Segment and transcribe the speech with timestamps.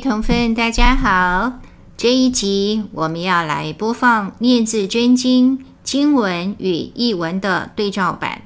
[0.00, 1.54] 同奋，大家好。
[1.96, 8.42] 这一集我们要来播放《念字真经》经文与译文的对照版。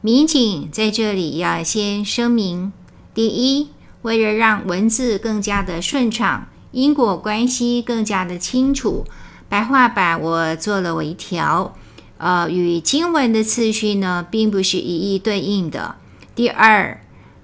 [0.00, 2.72] 民警在这里要先声明：
[3.14, 3.68] 第一，
[4.02, 9.04] 为了让文字更加的顺畅，因果关系更加的清楚，
[9.48, 11.76] 白话版我做了微调，
[12.18, 15.94] 呃，与经文的次序呢，并不是一一对应的。
[16.34, 17.00] 第二。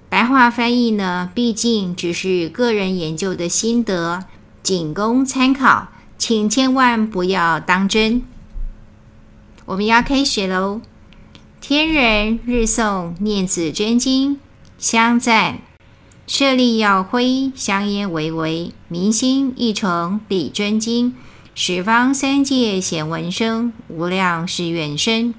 [0.09, 4.23] 白话翻译呢，毕竟只是个人研究的心得，
[4.63, 8.21] 仅供参考，请千万不要当真。
[9.65, 10.79] 我们要开始喽！
[11.59, 14.39] 天人日诵廿字真经，
[14.77, 15.59] 香赞，
[16.25, 21.13] 舍利耀辉，香烟巍巍，明心一诚礼真经，
[21.53, 25.33] 十方三界显闻声，无量誓愿深。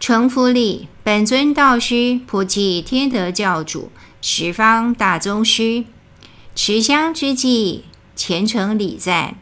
[0.00, 5.84] 承福礼，本尊道师普济天德教主，十方大宗师。
[6.54, 7.84] 持香之际，
[8.14, 9.36] 虔诚礼赞，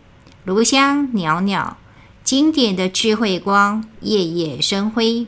[0.45, 1.77] 炉香袅袅，
[2.23, 5.27] 经典的智慧光，夜夜生辉。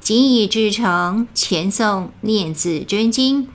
[0.00, 3.48] 谨以至诚虔诵念字真经，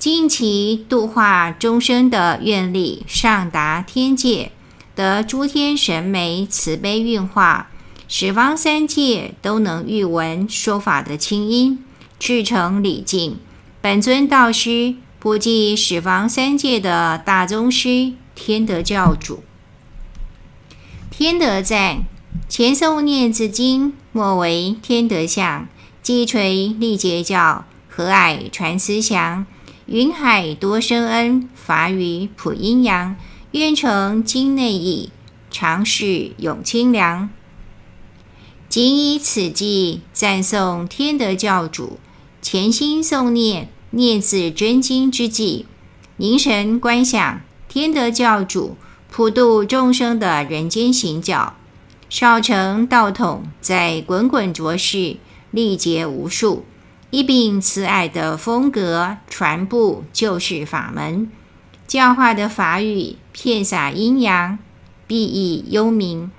[0.00, 4.50] 尽其度化众生的愿力，上达天界，
[4.96, 7.70] 得诸天神媒慈悲运化。
[8.16, 11.84] 十方三界都能遇闻说法的清音，
[12.16, 13.38] 至诚礼敬
[13.80, 19.42] 本尊道师，普济十方三界的大宗师，天德教主。
[21.10, 22.04] 天德赞，
[22.48, 25.66] 前诵念字经，莫为天德相，
[26.00, 29.44] 积垂历劫教，和蔼传慈祥，
[29.86, 33.16] 云海多生恩，法语普阴阳，
[33.50, 35.10] 愿成经内义，
[35.50, 37.28] 常世永清凉。
[38.68, 41.98] 谨以此记赞颂天德教主，
[42.42, 45.66] 潜心诵念念字真经之际，
[46.16, 48.76] 凝神观想天德教主
[49.10, 51.54] 普度众生的人间行脚，
[52.08, 55.18] 少成道统在滚滚浊世
[55.52, 56.64] 历劫无数，
[57.10, 61.30] 一秉慈爱的风格传布救世法门，
[61.86, 64.58] 教化的法语遍洒阴阳，
[65.06, 66.30] 裨益幽冥。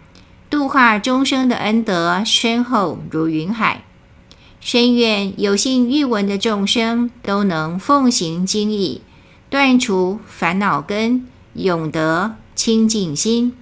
[0.56, 3.84] 度化众生的恩德深厚如云海，
[4.62, 9.02] 深愿有幸遇闻的众生都能奉行经义，
[9.50, 13.54] 断除烦恼根，永得清净心。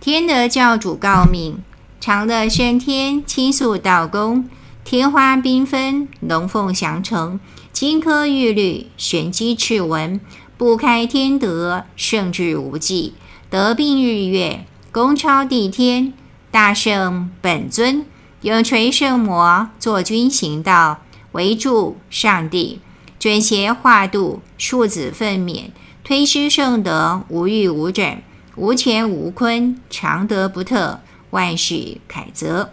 [0.00, 1.62] 天德教主告命：
[2.00, 4.48] 长乐升天，清素道功，
[4.82, 7.38] 天花缤纷，龙凤祥成，
[7.70, 10.18] 金科玉律，玄机赤文，
[10.56, 13.12] 不开天德，圣智无际，
[13.50, 14.64] 德并日月。
[14.90, 16.14] 功超地天，
[16.50, 18.06] 大圣本尊
[18.40, 22.80] 永垂圣魔，坐君行道，为助上帝，
[23.18, 25.64] 准邪化度，庶子奋勉，
[26.02, 28.22] 推施圣德，无欲无枕，
[28.56, 31.00] 无前无坤，常德不特，
[31.30, 32.70] 万事凯泽。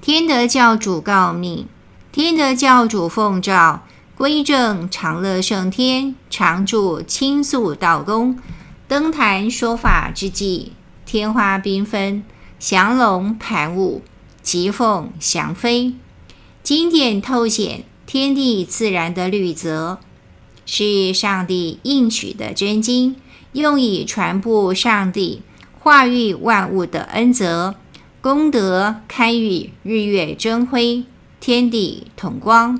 [0.00, 1.68] 天德教主告命，
[2.10, 3.82] 天德教主奉诏，
[4.16, 8.36] 归正长乐圣天，常住清素道宫。
[8.86, 10.72] 登坛说法之际，
[11.06, 12.22] 天花缤纷，
[12.58, 14.02] 祥龙盘舞，
[14.42, 15.94] 吉凤翔飞。
[16.62, 19.98] 经典透显天地自然的律则，
[20.66, 23.16] 是上帝应许的真经，
[23.52, 25.40] 用以传布上帝
[25.78, 27.74] 化育万物的恩泽，
[28.20, 31.04] 功德堪与日月争辉，
[31.40, 32.78] 天地同光。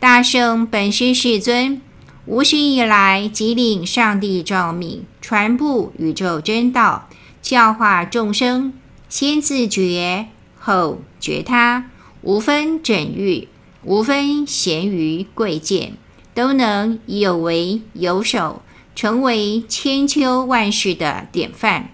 [0.00, 1.80] 大圣本师世尊。
[2.26, 7.06] 无始以来，即领上帝诏命，传布宇宙真道，
[7.42, 8.72] 教化众生。
[9.10, 11.90] 先自觉，后觉他，
[12.22, 13.48] 无分整欲，
[13.82, 15.92] 无分贤愚贵贱，
[16.32, 18.62] 都能有为有守，
[18.96, 21.90] 成为千秋万世的典范。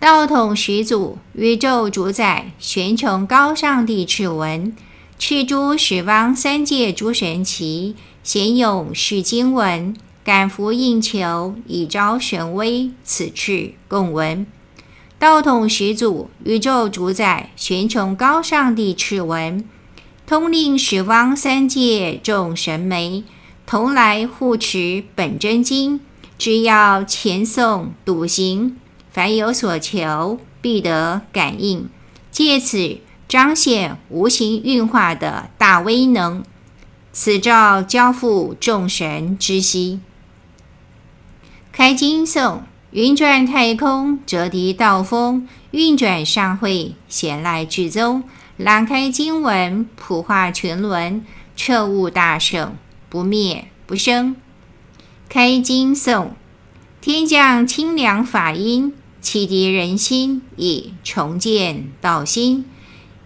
[0.00, 4.74] 道统始祖，宇宙主宰，玄穹高上帝赤文，
[5.18, 7.94] 敕诸十方三界诸神祇。
[8.28, 12.90] 贤勇释经文，感福应求，以昭神威。
[13.02, 14.46] 此去共闻。
[15.18, 19.64] 道统始祖，宇宙主宰，玄穹高上帝赤文，
[20.26, 23.24] 通令十方三界众神媒，
[23.64, 25.98] 同来护持本真经。
[26.36, 28.76] 只要虔诵笃行，
[29.10, 31.88] 凡有所求，必得感应。
[32.30, 36.44] 借此彰显无形运化的大威能。
[37.20, 39.98] 此诏交付众神之悉。
[41.72, 42.62] 开经颂：
[42.92, 48.22] 云转太空，折敌道风；运转上会，显赖至宗。
[48.56, 51.26] 朗开经文，普化群伦，
[51.56, 52.76] 彻悟大圣，
[53.08, 54.36] 不灭不生。
[55.28, 56.36] 开经颂，
[57.00, 62.64] 天降清凉法音，启迪人心，以重建道心。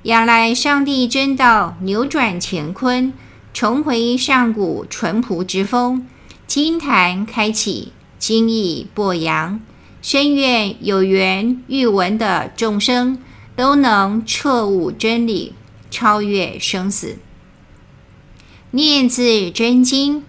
[0.05, 3.13] 仰赖上帝真道，扭转乾坤，
[3.53, 6.07] 重回上古淳朴之风。
[6.47, 9.61] 金坛开启，经义播扬，
[10.03, 13.19] 深愿有缘遇闻的众生
[13.57, 15.55] 都能彻悟真理，
[15.91, 17.19] 超越生死。
[18.73, 20.25] 念字真经，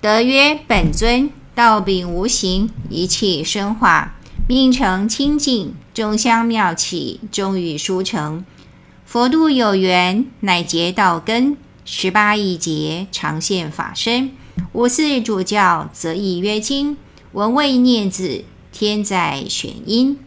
[0.00, 4.14] 德曰本尊，道秉无形，一切生化，
[4.46, 8.44] 命成清净，众香妙起，终于殊成。
[9.04, 14.30] 佛度有缘，乃结道根；十八亿劫，常现法身。
[14.72, 16.96] 五四主教，则意曰经。
[17.32, 20.18] 闻谓念字，天在玄音。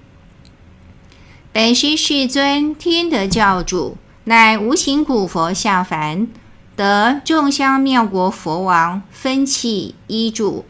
[1.51, 6.27] 本师世尊，天德教主，乃无形古佛下凡，
[6.75, 10.65] 得众香妙国佛王分器依助，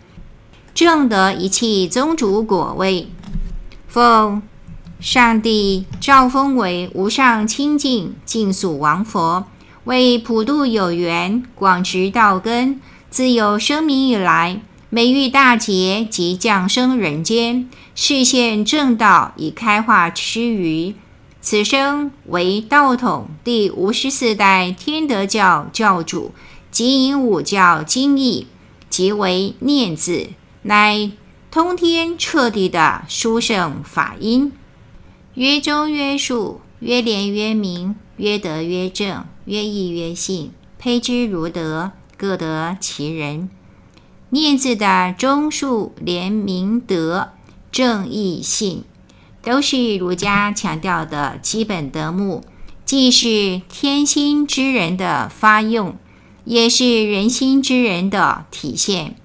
[0.74, 3.08] 证得一切宗主果位，
[3.88, 4.42] 奉。
[4.98, 9.46] 上帝诏封为无上清净净素王佛，
[9.86, 12.80] 为普度有缘、广植道根。
[13.10, 14.60] 自有生民以来，
[14.90, 20.96] 每遇大劫即降生人间，示现正道以开化须臾。
[21.40, 26.34] 此生为道统第五十四代天德教教主，
[26.72, 28.48] 即引五教经义，
[28.90, 30.30] 即为念字，
[30.64, 31.12] 乃
[31.52, 34.52] 通天彻地的殊胜法音。
[35.36, 43.50] 曰中曰数，曰廉曰明，曰德曰正，曰义曰信，胚之如德，各得其人。
[44.30, 47.30] 念字的忠恕廉明德
[47.72, 48.84] 正义信，
[49.42, 52.44] 都是儒家强调的基本德目，
[52.86, 55.96] 既是天心之人的发用，
[56.46, 59.16] 也是人心之人的体现。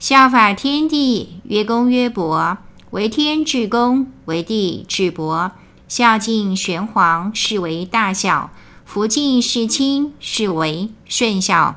[0.00, 2.58] 效法天地，曰公曰伯。
[2.90, 5.50] 为天至公，为地至伯，
[5.86, 8.50] 孝敬玄黄，是为大孝；
[8.84, 11.76] 福敬事亲，是为顺孝。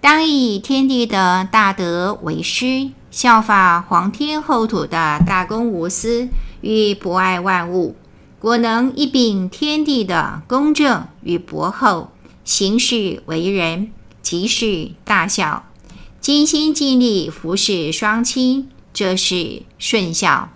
[0.00, 6.28] 当以天地的大德为师，效法皇天厚土的大公无私
[6.60, 7.96] 与博爱万物，
[8.38, 12.10] 果能一秉天地的公正与博厚，
[12.44, 13.92] 行事为人
[14.22, 15.66] 即是大孝，
[16.20, 18.70] 尽心尽力服侍双亲。
[18.94, 20.48] 这是顺孝。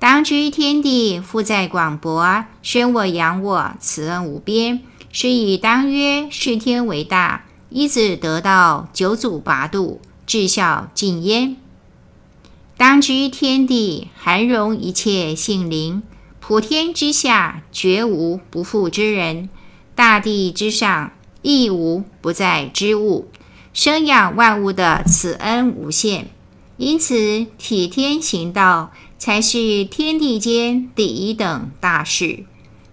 [0.00, 4.80] 当知天地负载广博，宣我养我，慈恩无边，
[5.10, 11.56] 是以当曰视天为大，一子得道，九祖八度，至孝尽焉。
[12.76, 16.04] 当知天地涵容一切性灵，
[16.38, 19.48] 普天之下绝无不负之人，
[19.96, 21.10] 大地之上
[21.42, 23.26] 亦无不在之物，
[23.72, 26.28] 生养万物的慈恩无限。
[26.76, 32.44] 因此，体天行道才是天地间第一等大事。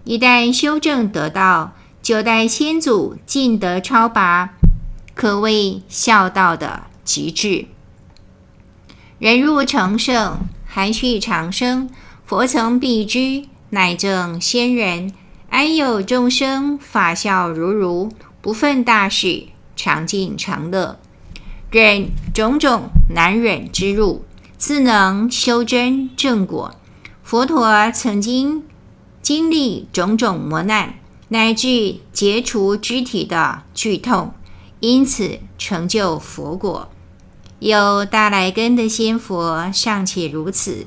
[0.04, 4.54] 一旦修正得道，九代先祖尽得超拔，
[5.14, 7.66] 可谓孝道的极致。
[9.18, 11.88] 人入成圣，含蓄长生，
[12.24, 15.12] 佛曾必知，乃正仙人。
[15.48, 18.10] 安有众生法孝如如，
[18.42, 20.98] 不愤大事，常尽常乐。
[21.70, 24.24] 忍种种难忍之辱，
[24.58, 26.74] 自能修真正果。
[27.22, 28.64] 佛陀曾经
[29.20, 30.94] 经历种种磨难，
[31.28, 34.32] 乃至解除肢体的剧痛，
[34.80, 36.88] 因此成就佛果。
[37.58, 40.86] 有大来根的仙佛尚且如此，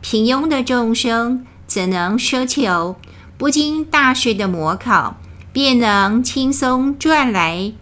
[0.00, 2.96] 平庸的众生怎能奢求
[3.36, 5.20] 不经大事的磨考，
[5.52, 7.72] 便能轻松赚来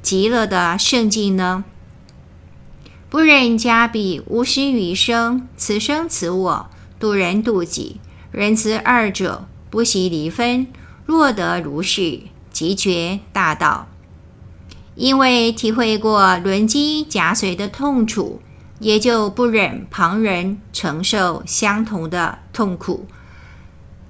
[0.00, 1.64] 极乐的圣境呢？
[3.10, 8.00] 不忍加彼无失余生，此生此我，度人度己，
[8.30, 10.66] 仁慈二者不惜离分。
[11.06, 12.20] 若得如是，
[12.52, 13.88] 即觉大道。
[14.94, 18.42] 因为体会过轮机夹随的痛楚，
[18.78, 23.06] 也就不忍旁人承受相同的痛苦，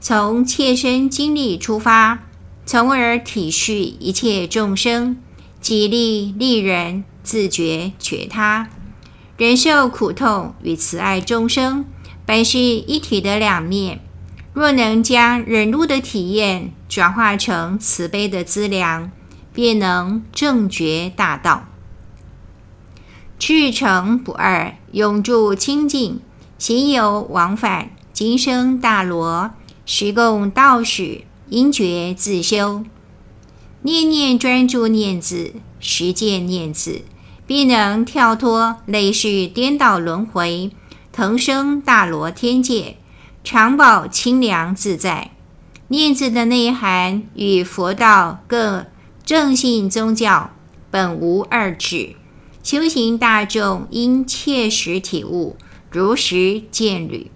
[0.00, 2.24] 从切身经历出发，
[2.66, 5.18] 从而体恤一切众生。
[5.60, 8.70] 己利利人，自觉觉他，
[9.38, 11.84] 忍受苦痛与慈爱众生，
[12.26, 14.00] 本是一体的两面。
[14.52, 19.12] 若能将忍辱的体验转化成慈悲的资粮，
[19.54, 21.68] 便能正觉大道。
[23.38, 26.18] 至诚不二，永住清净，
[26.58, 29.52] 行有往返，今生大罗，
[29.86, 32.82] 时供道始，应觉自修。
[33.82, 37.02] 念念专注念字，实践念字，
[37.48, 40.70] 必能跳脱累世颠倒轮回，
[41.10, 42.98] 腾升大罗天界，
[43.42, 45.30] 常保清凉自在。
[45.88, 48.88] 念字的内涵与佛道各
[49.24, 50.50] 正信宗教
[50.90, 52.16] 本无二致，
[52.62, 55.56] 修行大众应切实体悟，
[55.90, 57.30] 如实见履。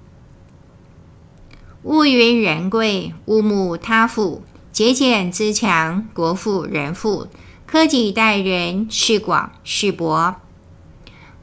[1.85, 4.43] 物云人贵，勿慕他富。
[4.71, 7.29] 节俭自强，国富人富；
[7.73, 10.37] 克己待人，是广是博。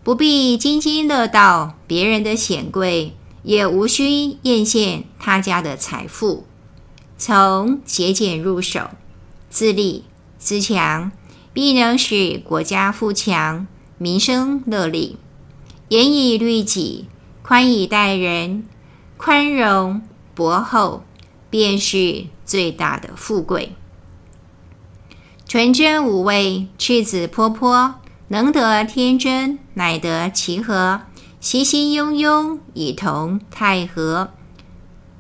[0.04, 6.46] 不必津津乐道别人的显贵，也无需艳羡他家的财富。
[7.18, 8.92] 从节俭入手，
[9.50, 10.04] 自立
[10.38, 11.12] 自强，
[11.52, 13.66] 必能使国家富强，
[13.98, 15.18] 民生乐利。
[15.88, 17.08] 严以律己，
[17.42, 18.68] 宽以待人，
[19.18, 20.04] 宽容
[20.36, 21.04] 博厚，
[21.50, 23.74] 便是最大的富贵。
[25.50, 27.96] 纯真无畏，赤子泼泼，
[28.28, 31.02] 能得天真，乃得其和。
[31.42, 34.30] 熙熙雍雍，以同太和。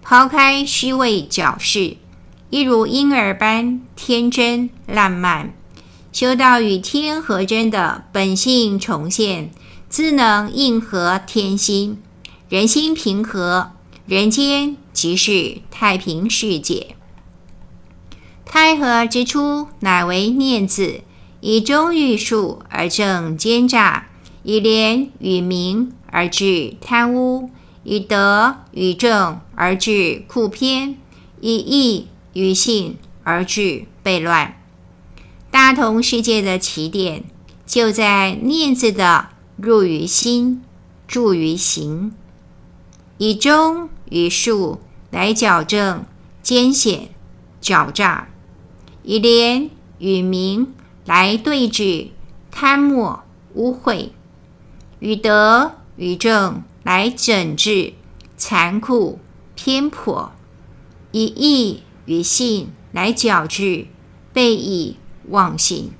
[0.03, 1.97] 抛开虚伪矫饰，
[2.51, 5.51] 一如婴儿般天真烂漫，
[6.11, 9.49] 修道与天合真的本性重现，
[9.89, 11.99] 自能应和天心，
[12.47, 13.71] 人心平和，
[14.05, 16.95] 人间即是太平世界。
[18.51, 21.01] 太和之初，乃为念字，
[21.39, 24.07] 以忠与恕而正奸诈，
[24.41, 27.51] 以廉与明而治贪污，
[27.83, 30.97] 以德与正而治酷偏，
[31.39, 34.55] 以义与信而治悖乱。
[35.51, 37.23] 大同世界的起点，
[37.67, 40.63] 就在念字的入于心，
[41.07, 42.13] 住于行，
[43.19, 44.79] 以忠与恕
[45.11, 46.03] 来矫正
[46.41, 47.09] 奸险
[47.61, 48.28] 狡诈。
[49.03, 50.73] 以廉与明
[51.05, 52.09] 来对治
[52.51, 54.09] 贪墨污秽，
[54.99, 57.93] 以德与正来整治
[58.37, 59.19] 残酷
[59.55, 60.31] 偏颇，
[61.11, 63.87] 以义与信来矫治
[64.33, 64.97] 悖逆
[65.29, 65.91] 妄信，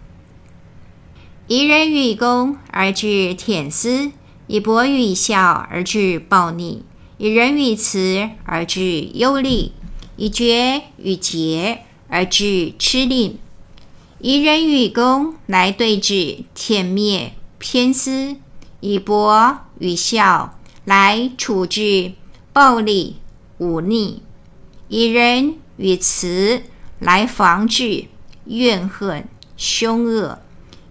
[1.48, 4.12] 以仁与公而治舔私，
[4.48, 6.84] 以博与孝而治暴逆，
[7.18, 9.74] 以仁与慈而治忧厉，
[10.16, 11.86] 以决与节。
[12.10, 13.38] 而治痴吝，
[14.20, 18.36] 以仁与恭来对治舔灭偏私，
[18.80, 22.14] 以博与孝来处置
[22.52, 23.18] 暴力
[23.60, 24.22] 忤逆，
[24.88, 26.64] 以仁与慈
[27.00, 28.06] 来防治
[28.46, 30.40] 怨恨凶恶，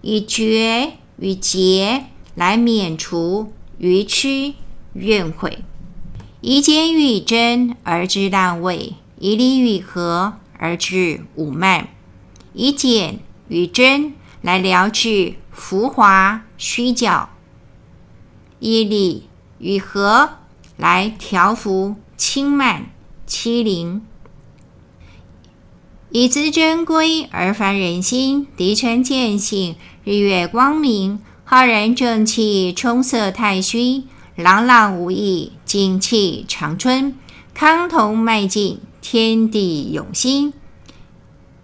[0.01, 4.53] 以绝与节来免除愚痴
[4.93, 5.59] 怨悔，
[6.39, 10.38] 以俭与珍而治滥秽，以礼与和。
[10.59, 11.87] 而治五慢，
[12.53, 17.29] 以简与真来疗治浮华虚假；
[18.59, 20.37] 以理与和
[20.77, 22.91] 来调伏轻慢
[23.25, 24.01] 欺凌；
[26.11, 34.03] 以资珍贵而凡人心，涤尘见性，日月光明，浩然正气，充塞太虚，
[34.35, 37.17] 朗朗无益，精气长春，
[37.53, 38.79] 康同迈进。
[39.11, 40.53] 天地永心，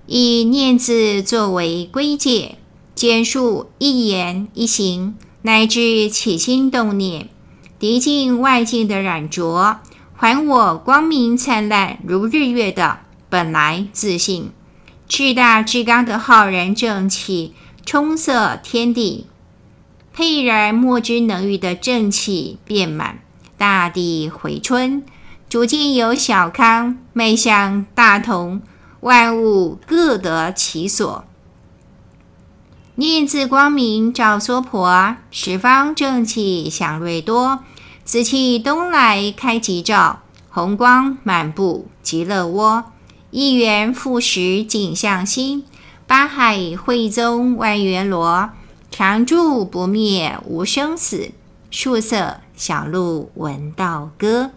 [0.08, 2.56] 以念字作为归介，
[2.96, 7.30] 简述一言一行，乃至起心动念，
[7.80, 9.78] 涤尽外境的染浊，
[10.16, 14.50] 还我光明灿烂如日月的本来自信，
[15.08, 17.54] 至大至刚的浩然正气，
[17.86, 19.28] 充塞天地，
[20.12, 23.20] 沛然莫之能御的正气遍满
[23.56, 25.06] 大地回春。
[25.56, 28.62] 逐渐由小康迈向大同，
[29.00, 31.24] 万物各得其所。
[32.96, 37.60] 念自光明照娑婆，十方正气祥瑞多。
[38.04, 42.92] 紫气东来开吉兆，红光满布极乐窝。
[43.32, 45.64] 一元复始景象新，
[46.06, 48.50] 八海汇宗万元罗。
[48.92, 51.32] 常住不灭无生死，
[51.72, 54.52] 树色小路闻道歌。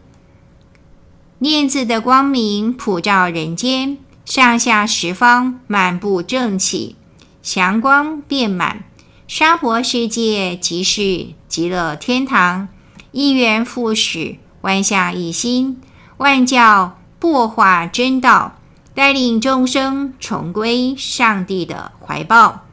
[1.41, 6.97] 念字的光明普照人间，上下十方满布正气，
[7.43, 8.83] 祥光遍满，
[9.29, 12.67] 娑婆世界即是极乐天堂。
[13.13, 15.81] 一元复始，万象一新，
[16.17, 18.59] 万教擘化真道，
[18.93, 22.65] 带领众生重归上帝的怀抱。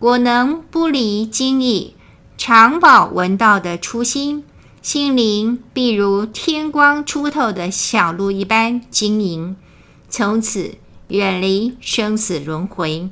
[0.00, 1.94] 果能不离经义，
[2.36, 4.44] 常保闻道的初心。
[4.80, 9.56] 心灵必如天光初透的小路一般晶莹，
[10.08, 10.76] 从此
[11.08, 13.10] 远离生死轮回，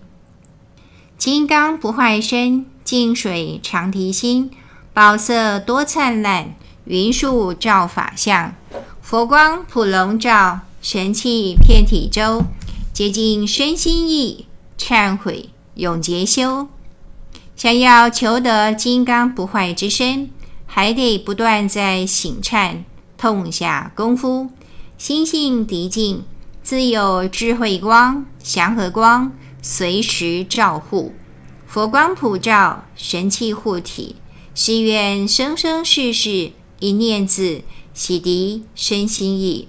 [1.19, 4.51] 金刚不坏身，净水常提心，
[4.95, 6.55] 宝色多灿烂，
[6.85, 8.55] 云树照法相，
[9.03, 12.45] 佛光普笼罩，神气遍体周，
[12.93, 14.47] 洁净身心意，
[14.79, 16.69] 忏悔永结修。
[17.57, 20.31] 想要求得金刚不坏之身，
[20.67, 22.85] 还得不断在省忏
[23.17, 24.51] 痛下功夫，
[24.99, 26.25] 心性涤净，
[26.63, 29.33] 自有智慧光、祥和光
[29.63, 31.15] 随时照护，
[31.67, 34.17] 佛光普照，神气护体。
[34.55, 39.69] 誓愿生生世世一念字，洗涤身心意，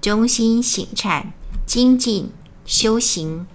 [0.00, 1.24] 中心省忏
[1.66, 2.30] 精进
[2.64, 3.46] 修行。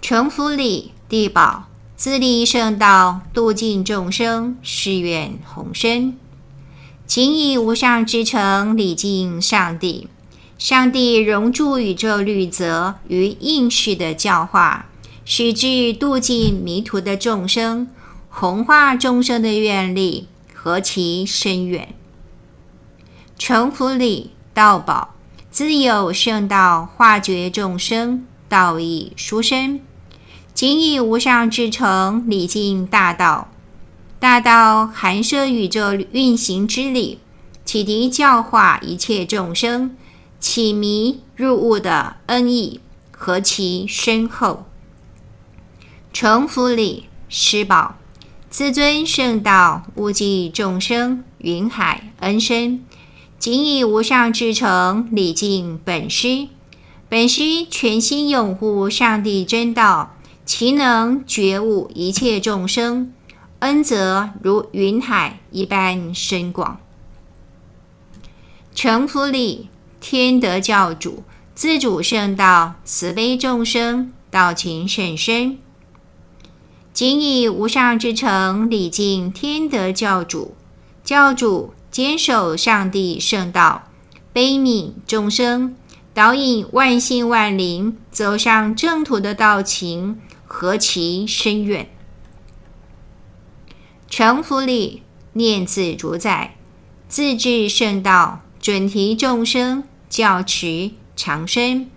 [0.00, 1.68] 成福礼地宝，
[2.02, 6.18] 自立圣道，度尽众生，誓愿弘深。
[7.06, 10.08] 谨以无上至诚礼敬上帝。
[10.58, 14.86] 上帝融诸宇宙律则于应世的教化，
[15.24, 17.86] 使至度尽迷途的众生，
[18.28, 21.94] 弘化众生的愿力何其深远！
[23.38, 25.14] 成福礼道宝，
[25.52, 29.82] 自有圣道化觉众生，道义殊深。
[30.54, 33.48] 谨以无上至诚礼敬大道，
[34.18, 37.18] 大道含摄宇宙运行之理，
[37.64, 39.96] 启迪教化一切众生。
[40.38, 42.80] 启迷入悟的恩义
[43.12, 44.64] 何其深厚！
[46.12, 47.94] 承福礼施宝，
[48.50, 52.84] 自尊圣道务济众生，云海恩深。
[53.38, 56.48] 谨以无上至诚礼敬本师，
[57.08, 60.16] 本师全心拥护上帝真道，
[60.54, 63.10] 其能觉悟一切众生，
[63.60, 66.78] 恩泽如云海一般深广。
[68.74, 69.70] 承福礼。
[69.98, 71.22] 天德教主
[71.54, 75.56] 自主圣道，慈悲众生，道情甚深。
[76.92, 80.54] 谨以无上至诚礼敬天德教主，
[81.02, 83.84] 教主坚守上帝圣道，
[84.34, 85.74] 悲悯众生，
[86.12, 90.20] 导引万姓万灵走上正途的道情，
[90.54, 91.88] 何其深远！
[94.10, 96.56] 承福礼念兹主宰，
[97.08, 99.84] 自制圣道，准提众生。
[100.10, 101.88] 教持长生，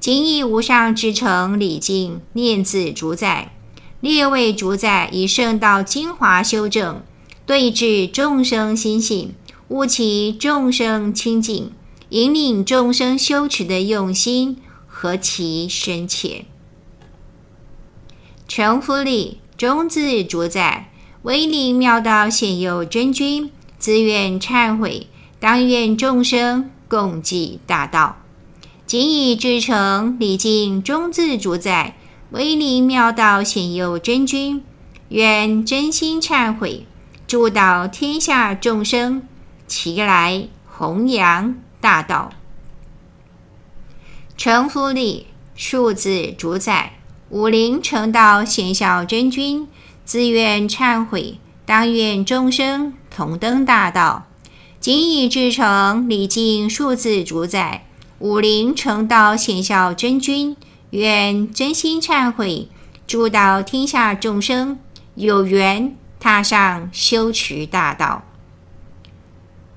[0.00, 3.52] 今以无上至诚礼敬念兹主宰，
[4.00, 7.02] 列位主宰以圣道精华修正，
[7.44, 9.34] 对治众生心性，
[9.68, 11.70] 悟其众生清净，
[12.08, 16.46] 引领众生修持的用心何其深切！
[18.50, 20.90] 承福礼中字主宰，
[21.22, 25.06] 威灵妙道显佑真君，自愿忏悔，
[25.38, 26.68] 当愿众生。
[26.88, 28.16] 共济大道，
[28.86, 31.96] 谨以至诚礼敬中字主宰，
[32.30, 34.64] 威灵妙道显佑真君，
[35.10, 36.84] 愿真心忏悔，
[37.28, 39.22] 助导天下众生，
[39.68, 42.32] 齐来弘扬大道。
[44.36, 46.94] 承福礼数字主宰，
[47.30, 49.68] 武陵成道显孝真君，
[50.04, 54.26] 自愿忏悔，当愿众生同登大道。
[54.80, 57.86] 谨以至诚礼敬数字主宰，
[58.18, 60.56] 武陵成道显孝真君，
[60.90, 62.66] 愿真心忏悔，
[63.06, 64.80] 助导天下众生
[65.14, 68.24] 有缘踏上修持大道。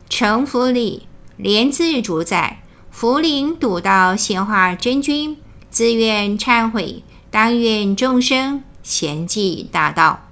[0.09, 1.03] 承福礼
[1.37, 5.37] 莲字主宰，福陵笃道显化真君，
[5.69, 10.29] 自愿忏悔，当愿众生贤继大道。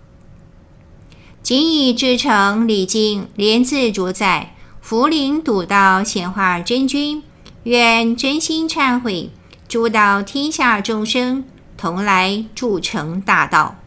[1.42, 4.54] 谨以至诚礼敬莲自主宰。
[4.80, 7.24] 福陵笃道显化真君，
[7.64, 9.32] 愿真心忏悔，
[9.68, 11.44] 助导天下众生
[11.76, 13.78] 同来助成大道。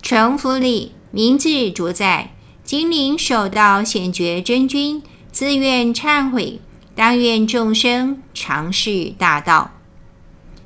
[0.00, 2.32] 承福礼明自主宰，
[2.64, 6.60] 金陵首道显觉真君，自愿忏悔，
[6.96, 9.70] 当愿众生常侍大道。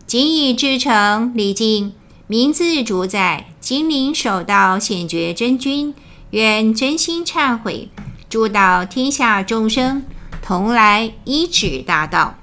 [0.07, 1.93] 谨以至诚礼敬
[2.29, 5.93] 名自主宰，金陵首道显觉真君，
[6.31, 7.89] 愿真心忏悔。
[8.29, 10.05] 助导天下众生
[10.43, 12.37] 同来依止大道。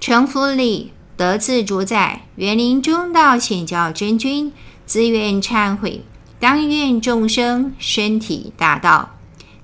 [0.00, 4.52] 承福礼德自主宰，园林中道显教真君，
[4.86, 6.04] 自愿忏悔，
[6.38, 9.16] 当愿众生身体大道。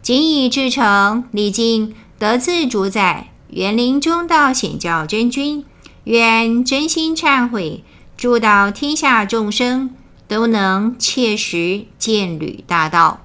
[0.03, 5.65] 谨以至诚礼敬德自主宰，园林中道显教真君，
[6.09, 7.85] 愿真心忏悔，
[8.17, 9.95] 助导天下众生
[10.27, 13.21] 都能切实见履大道。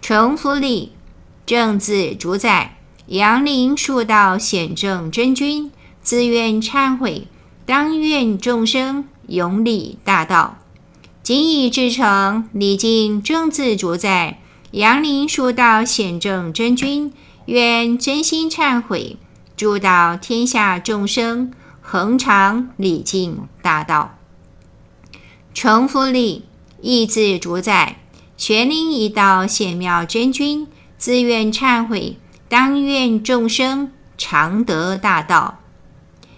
[0.00, 0.92] 承福礼
[1.44, 7.28] 正字主宰，杨林树道显正真君，自愿忏悔，
[7.66, 10.56] 当愿众生永礼大道。
[11.22, 17.12] 谨以至诚礼敬正字主宰，阳灵数道显正真君，
[17.44, 19.18] 愿真心忏悔，
[19.54, 21.52] 助导天下众生，
[21.92, 24.16] 恒常礼敬大道。
[25.52, 26.44] 成福礼，
[26.80, 27.96] 意自主宰，
[28.36, 32.16] 玄灵一道显妙真君，自愿忏悔，
[32.48, 35.58] 当愿众生常得大道。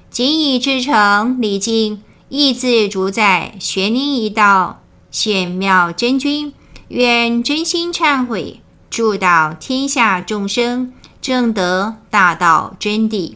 [0.09, 6.55] 谨以至诚礼敬，意自主宰，玄灵一道显妙真君，
[6.89, 13.35] 愿真心忏悔，助导天下众生，证得大道真谛。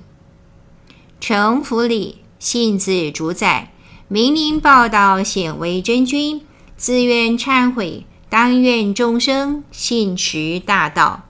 [1.29, 3.73] 承福礼，信自主宰。
[4.07, 6.41] 明灵报道显为真君，
[6.77, 11.25] 自愿忏悔，当愿众生信持大道。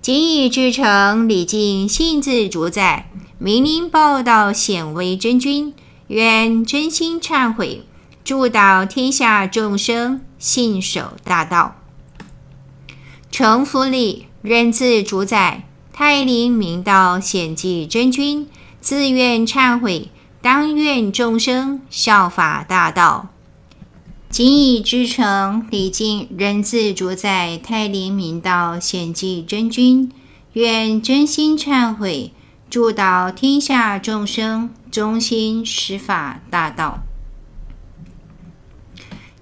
[0.00, 5.74] 谨以至诚礼敬信自主宰，明灵报道显为真君，
[6.06, 7.82] 愿真心忏悔，
[8.22, 11.74] 助导天下众生信守大道。
[13.32, 18.48] 承福礼，人自主宰，太灵明道显济真君，
[18.80, 20.10] 自愿忏悔。
[20.42, 23.28] 当愿众生效法大道，
[24.30, 30.10] 谨以至诚礼敬人自主宰太灵明道显济真君，
[30.54, 32.32] 愿真心忏悔，
[32.70, 37.00] 助导天下众生忠心实法大道。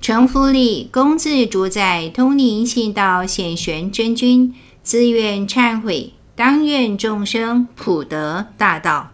[0.00, 9.12] 成福礼，恭自主宰通灵信道显玄真君，自愿忏悔，当愿众生普得大道。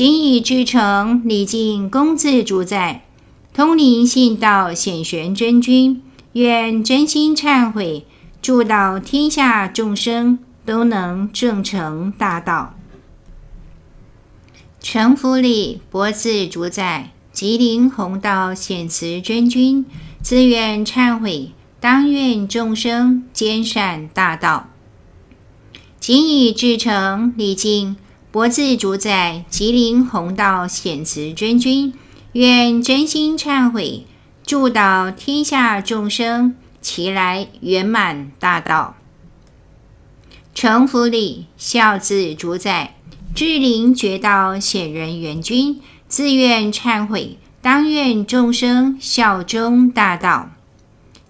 [0.00, 3.04] 谨以至诚礼敬恭自主宰
[3.52, 8.06] 通灵信道显玄真君，愿真心忏悔，
[8.40, 12.74] 祝导天下众生都能正成大道。
[14.80, 19.84] 承福礼，博自主宰吉林弘道显慈真君，
[20.22, 24.70] 自愿忏悔，当愿众生兼善大道。
[25.98, 27.96] 谨以至诚礼敬。
[28.32, 31.92] 博自主宰吉林弘道显慈真君，
[32.34, 34.04] 愿真心忏悔，
[34.46, 38.94] 助导天下众生，齐来圆满大道。
[40.54, 42.94] 承福礼，孝自主宰
[43.34, 50.50] 智灵觉道显仁元君，自愿忏悔，当愿众生效忠大道。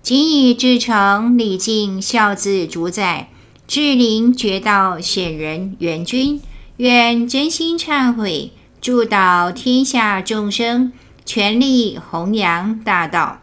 [0.03, 3.31] 谨以至诚礼敬孝字主宰
[3.67, 6.43] 智灵觉道显仁元君。
[6.81, 10.95] 愿真心忏悔，助导天下众生，
[11.27, 13.43] 全力弘扬大道。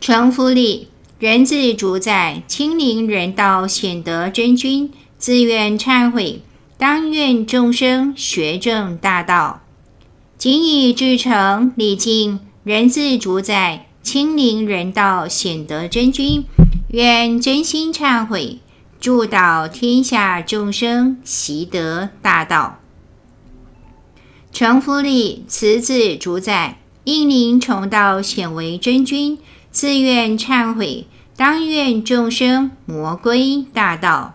[0.00, 0.86] 成福礼，
[1.18, 6.42] 人自主宰清灵人道显德真君，自愿忏悔，
[6.78, 9.62] 当愿众生学证大道。
[10.38, 16.44] 谨以至诚礼敬人自主宰清灵人道显德真君，
[16.92, 18.60] 愿真心忏悔。
[19.02, 22.78] 助导天下众生习得大道。
[24.52, 29.40] 成福礼，慈自主宰应灵崇道显为真君，
[29.72, 34.34] 自愿忏悔，当愿众生魔归大道。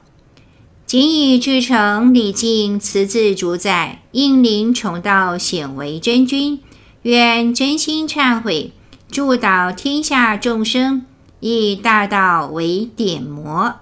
[0.86, 6.60] 谨以至诚礼敬慈自主宰应灵崇道显为真君，
[7.04, 8.74] 愿真心忏悔，
[9.10, 11.06] 助导天下众生
[11.40, 13.76] 以大道为点磨。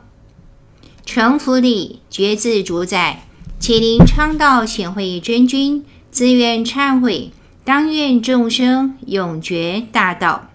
[1.05, 3.27] 承福礼，觉自主宰
[3.59, 7.31] 启灵昌道显慧真君，自愿忏悔，
[7.63, 10.49] 当愿众生永觉大道。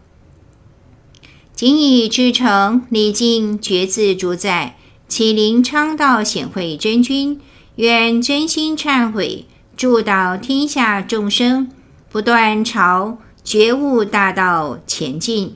[1.54, 4.76] 谨以至诚礼敬觉自主宰
[5.08, 7.40] 启灵昌道显慧真君，
[7.76, 11.70] 愿真心忏悔，助导天下众生
[12.10, 15.54] 不断朝觉悟大道前进。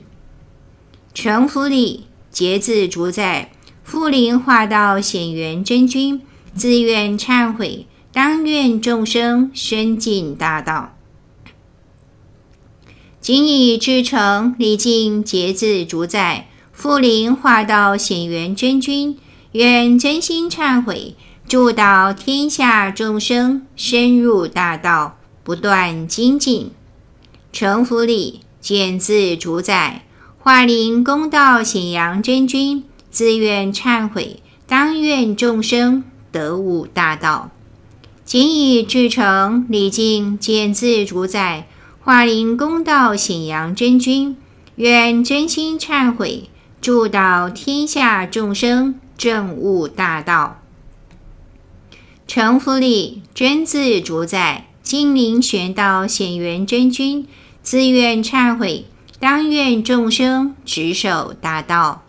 [1.13, 3.51] 承福礼，觉自主宰。
[3.85, 6.19] 富灵化道显元真君，
[6.55, 10.95] 自愿忏悔，当愿众生深进大道。
[13.21, 19.19] 谨以至诚礼敬节字主宰富灵化道显元真君，
[19.51, 21.13] 愿真心忏悔，
[21.47, 26.71] 助导天下众生深入大道，不断精进。
[27.53, 30.05] 承福礼，简自主宰
[30.39, 32.83] 化灵功道显扬真君。
[33.15, 37.49] 自愿忏悔，当愿众生得悟大道。
[38.25, 41.65] 谨以至诚礼敬见自主宰
[42.01, 44.35] 化灵功道显扬真君，
[44.75, 46.49] 愿真心忏悔，
[46.81, 50.59] 助导天下众生证悟大道。
[52.27, 57.25] 承福礼，真自主宰金陵玄道显元真君
[57.63, 58.87] 自愿忏悔，
[59.21, 62.01] 当愿众生执守大道。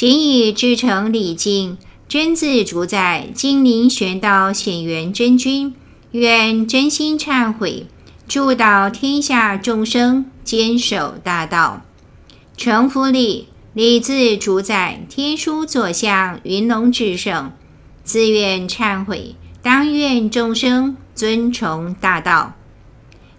[0.00, 1.76] 谨以至诚礼敬，
[2.08, 5.74] 真字主宰金陵玄道显元真君，
[6.12, 7.86] 愿真心忏悔，
[8.26, 11.82] 助导天下众生坚守大道。
[12.56, 17.52] 承福礼，礼自主宰天书座相云龙至圣，
[18.02, 22.54] 自愿忏悔，当愿众生尊崇大道。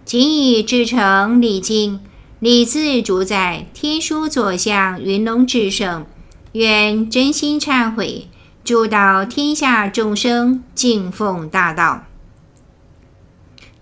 [0.04, 1.98] 谨以至诚礼敬，
[2.38, 6.06] 礼自主宰天书座相云龙至圣。
[6.52, 8.28] 愿真心忏悔，
[8.62, 12.04] 助导天下众生敬奉大道。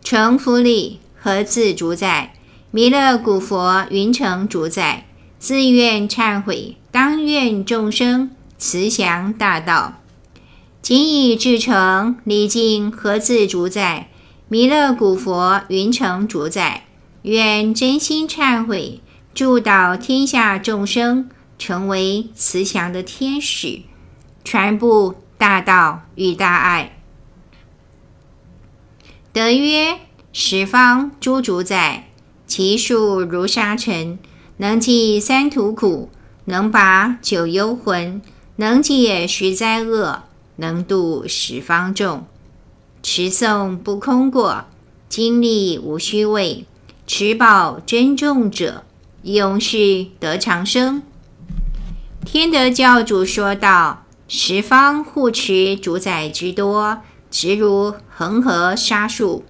[0.05, 2.33] 成福礼，何自主宰？
[2.71, 5.07] 弥勒古佛云成主宰，
[5.41, 9.95] 自愿忏悔，当愿众生慈祥大道。
[10.81, 14.09] 谨以至诚礼敬，何自主宰？
[14.49, 16.85] 弥勒古佛云成主宰，
[17.23, 19.01] 愿真心忏悔，
[19.35, 21.29] 助导天下众生。
[21.61, 23.83] 成为慈祥的天使，
[24.42, 26.96] 传布大道与大爱。
[29.31, 29.99] 德曰：
[30.33, 32.09] 十方诸主宰，
[32.46, 34.18] 其数如沙尘，
[34.57, 36.09] 能济三途苦，
[36.46, 38.23] 能拔九幽魂，
[38.57, 40.23] 能解十灾厄，
[40.57, 42.25] 能度十方众。
[43.03, 44.64] 持诵不空过，
[45.11, 46.64] 经历无虚位，
[47.07, 48.85] 持宝珍重者，
[49.25, 51.03] 永世得长生。
[52.25, 56.99] 天德教主说道：“十方护持主宰之多，
[57.31, 59.45] 直如恒河沙数，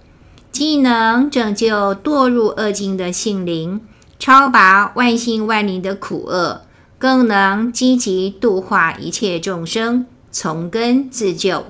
[0.51, 3.81] 既能拯救堕入恶境的性灵，
[4.17, 6.61] 超拔万姓万灵的苦厄，
[6.97, 11.65] 更能积极度化一切众生，从根自救。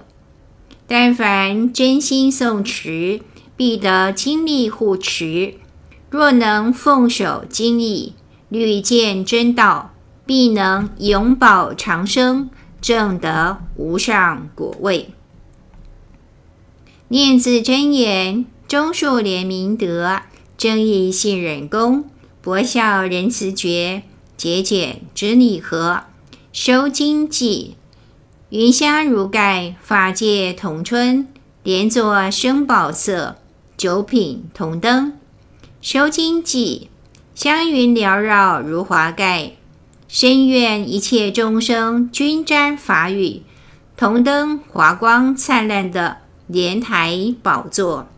[0.88, 3.22] 但凡真心诵持，
[3.58, 5.56] 必得经力护持。
[6.10, 8.14] 若能奉守经义，
[8.48, 9.91] 屡见真道。”
[10.32, 15.10] 必能永保长生，正得无上果位。
[17.10, 20.22] 念字真言：忠恕怜悯德，
[20.58, 22.06] 正义信忍恭，
[22.42, 24.04] 博孝仁慈觉，
[24.38, 26.04] 节俭知礼和，
[26.54, 27.76] 收经济，
[28.52, 31.28] 云香如盖，法界同春，
[31.64, 33.36] 莲座生宝色，
[33.76, 35.20] 九品同灯，
[35.82, 36.90] 收经济，
[37.36, 39.58] 香云缭绕如华盖。
[40.14, 43.44] 深愿一切众生均沾法雨，
[43.96, 48.10] 同登华光灿烂的莲台宝座。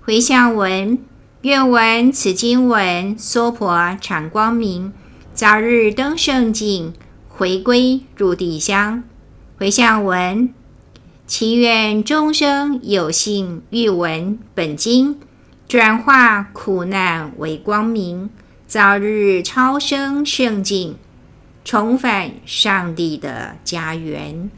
[0.00, 0.98] 回向文：
[1.42, 4.92] 愿闻此经文，娑婆常光明，
[5.32, 6.92] 早日登圣境，
[7.28, 9.04] 回归入地乡。
[9.56, 10.52] 回向文：
[11.28, 15.20] 祈愿众生有幸遇闻本经，
[15.68, 18.28] 转化苦难为光明，
[18.66, 20.96] 早日超生圣境。
[21.64, 24.50] 重返上帝的家园。